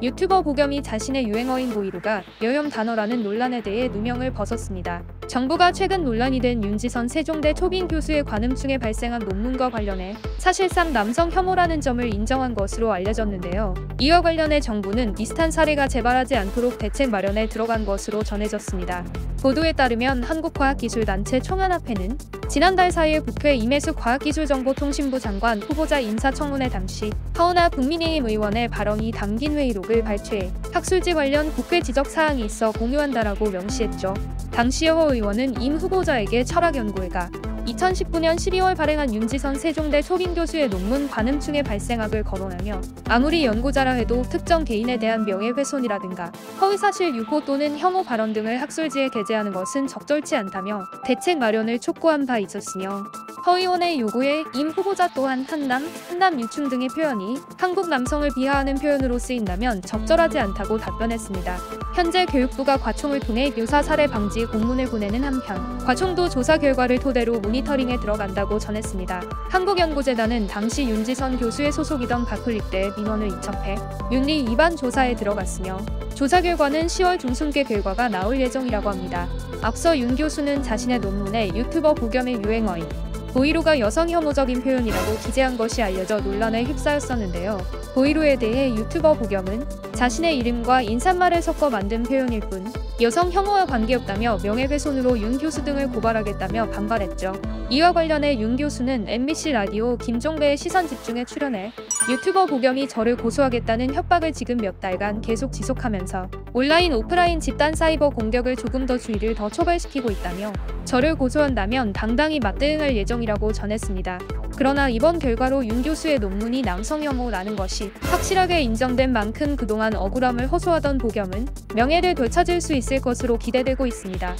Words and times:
유튜버 0.00 0.42
보겸이 0.42 0.82
자신의 0.82 1.26
유행어인 1.26 1.70
보이루가 1.70 2.22
여혐 2.42 2.68
단어라는 2.68 3.24
논란에 3.24 3.62
대해 3.62 3.88
누명을 3.88 4.32
벗었습니다. 4.32 5.02
정부가 5.26 5.72
최근 5.72 6.04
논란이 6.04 6.40
된 6.40 6.62
윤지선 6.62 7.08
세종대 7.08 7.52
초빙 7.52 7.88
교수의 7.88 8.22
관음증에 8.24 8.78
발생한 8.78 9.20
논문과 9.20 9.70
관련해 9.70 10.14
사실상 10.38 10.92
남성 10.92 11.30
혐오라는 11.30 11.80
점을 11.80 12.14
인정한 12.14 12.54
것으로 12.54 12.92
알려졌는데요. 12.92 13.74
이와 14.00 14.22
관련해 14.22 14.60
정부는 14.60 15.14
비슷한 15.14 15.50
사례가 15.50 15.88
재발하지 15.88 16.36
않도록 16.36 16.78
대책 16.78 17.10
마련에 17.10 17.48
들어간 17.48 17.84
것으로 17.84 18.22
전해졌습니다. 18.22 19.04
보도에 19.42 19.72
따르면 19.72 20.22
한국과학기술단체 20.22 21.40
총연합회는 21.40 22.18
지난달 22.48 22.88
4일 22.88 23.26
국회 23.26 23.54
임혜숙 23.54 23.96
과학기술정보통신부 23.96 25.20
장관 25.20 25.60
후보자 25.60 26.00
인사청문회 26.00 26.70
당시 26.70 27.10
하오나 27.34 27.68
국민의힘 27.68 28.26
의원의 28.26 28.68
발언이 28.68 29.10
담긴 29.12 29.52
회의 29.52 29.72
록을 29.78 30.02
발췌해 30.02 30.50
학술지 30.72 31.14
관련 31.14 31.52
국회 31.52 31.80
지적 31.80 32.06
사항이 32.06 32.44
있어 32.44 32.72
공유한다라고 32.72 33.50
명시했죠. 33.50 34.14
당시 34.50 34.86
여 34.86 35.08
의원은 35.12 35.60
임 35.60 35.76
후보자에게 35.76 36.44
철학연구회가 36.44 37.30
2019년 37.66 38.36
12월 38.36 38.76
발행한 38.76 39.14
윤지선 39.14 39.56
세종대 39.56 40.00
초빙 40.00 40.34
교수의 40.34 40.68
논문 40.70 41.08
관음증의 41.08 41.62
발생학을 41.62 42.24
거론하며 42.24 42.80
아무리 43.08 43.44
연구자라 43.44 43.92
해도 43.92 44.22
특정 44.22 44.64
개인에 44.64 44.98
대한 44.98 45.24
명예훼손이라든가 45.24 46.32
허위사실 46.60 47.14
유포 47.14 47.44
또는 47.44 47.78
혐오 47.78 48.02
발언 48.02 48.32
등을 48.32 48.60
학술지에 48.62 49.10
게재하는 49.10 49.52
것은 49.52 49.86
적절치 49.86 50.34
않다며 50.34 50.84
대책 51.04 51.38
마련을 51.38 51.78
촉구한 51.78 52.26
바 52.26 52.38
있었으며 52.38 53.04
허 53.48 53.56
의원의 53.56 53.98
요구에 53.98 54.44
임 54.54 54.68
후보자 54.68 55.08
또한 55.14 55.42
한남, 55.48 55.82
한남 56.06 56.38
유충 56.38 56.68
등의 56.68 56.88
표현이 56.88 57.38
한국 57.56 57.88
남성을 57.88 58.28
비하하는 58.34 58.74
표현으로 58.74 59.18
쓰인다면 59.18 59.80
적절하지 59.80 60.38
않다고 60.38 60.76
답변했습니다. 60.76 61.56
현재 61.94 62.26
교육부가 62.26 62.76
과총을 62.76 63.20
통해 63.20 63.50
유사 63.56 63.82
사례 63.82 64.06
방지 64.06 64.44
공문을 64.44 64.90
보내는 64.90 65.24
한편 65.24 65.78
과총도 65.78 66.28
조사 66.28 66.58
결과를 66.58 66.98
토대로 66.98 67.40
모니터링에 67.40 67.98
들어간다고 68.00 68.58
전했습니다. 68.58 69.22
한국연구재단은 69.48 70.46
당시 70.46 70.84
윤지선 70.84 71.38
교수의 71.38 71.72
소속이던 71.72 72.26
바클립대 72.26 72.90
민원을 72.98 73.28
이첩해 73.28 73.76
윤리 74.12 74.46
위반 74.46 74.76
조사에 74.76 75.16
들어갔으며 75.16 75.78
조사 76.14 76.42
결과는 76.42 76.86
10월 76.86 77.18
중순께 77.18 77.62
결과가 77.62 78.10
나올 78.10 78.38
예정이라고 78.38 78.90
합니다. 78.90 79.26
앞서 79.62 79.98
윤 79.98 80.14
교수는 80.14 80.62
자신의 80.62 80.98
논문에 80.98 81.48
유튜버 81.48 81.94
보겸의 81.94 82.42
유행어인 82.44 83.07
보이루가 83.38 83.78
여성 83.78 84.10
혐오적인 84.10 84.64
표현이라고 84.64 85.16
기재한 85.18 85.56
것이 85.56 85.80
알려져 85.80 86.18
논란에 86.18 86.64
휩싸였었는데요. 86.64 87.58
보이루에 87.94 88.34
대해 88.34 88.68
유튜버 88.74 89.14
보겸은 89.14 89.64
자신의 89.98 90.38
이름과 90.38 90.82
인사말을 90.82 91.42
섞어 91.42 91.70
만든 91.70 92.04
표현일 92.04 92.38
뿐 92.38 92.72
여성 93.00 93.32
혐오와 93.32 93.66
관계없다며 93.66 94.38
명예훼손으로 94.44 95.18
윤 95.18 95.36
교수 95.38 95.64
등을 95.64 95.88
고발하겠다며 95.88 96.70
반발했죠. 96.70 97.32
이와 97.68 97.92
관련해 97.92 98.38
윤 98.38 98.56
교수는 98.56 99.08
MBC 99.08 99.50
라디오 99.50 99.96
김종배의 99.96 100.56
시선 100.56 100.86
집중에 100.86 101.24
출연해 101.24 101.72
유튜버 102.08 102.46
보겸이 102.46 102.88
저를 102.88 103.16
고소하겠다는 103.16 103.92
협박을 103.92 104.32
지금 104.32 104.58
몇 104.58 104.78
달간 104.78 105.20
계속 105.20 105.52
지속하면서 105.52 106.30
온라인 106.52 106.92
오프라인 106.92 107.40
집단 107.40 107.74
사이버 107.74 108.10
공격을 108.10 108.54
조금 108.54 108.86
더 108.86 108.96
주의를 108.96 109.34
더 109.34 109.50
초발시키고 109.50 110.12
있다며 110.12 110.52
저를 110.84 111.16
고소한다면 111.16 111.92
당당히 111.92 112.38
맞대응할 112.38 112.96
예정이라고 112.96 113.52
전했습니다. 113.52 114.20
그러나 114.56 114.88
이번 114.88 115.20
결과로 115.20 115.64
윤 115.66 115.82
교수의 115.82 116.18
논문이 116.18 116.62
남성 116.62 117.04
혐오라는 117.04 117.54
것이 117.54 117.92
확실하게 118.00 118.62
인정된 118.62 119.12
만큼 119.12 119.54
그동안 119.54 119.87
억울함을 119.94 120.46
호소하던 120.48 120.98
보겸은 120.98 121.48
명예를 121.74 122.14
되찾을 122.14 122.60
수 122.60 122.74
있을 122.74 123.00
것으로 123.00 123.38
기대되고 123.38 123.86
있습니다. 123.86 124.34